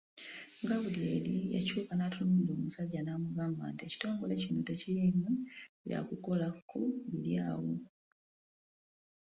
[0.67, 5.29] Gaabulyeri yakyuka n’atunuulira omusajja n’amugamba nti, “Ekitongole kino tekiriimu
[5.85, 6.79] bya kukolako
[7.21, 7.73] biri awo.